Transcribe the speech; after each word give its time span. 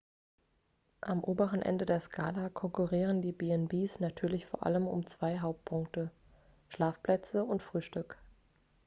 am 1.01 1.23
oberen 1.23 1.61
ende 1.61 1.85
der 1.85 2.01
skala 2.01 2.49
konkurrieren 2.49 3.21
die 3.21 3.33
b&bs 3.33 3.99
natürlich 3.99 4.47
vor 4.47 4.65
allem 4.65 4.87
um 4.87 5.05
zwei 5.05 5.37
hauptpunkte 5.37 6.09
schlafplätze 6.69 7.43
und 7.45 7.61
frühstück 7.61 8.17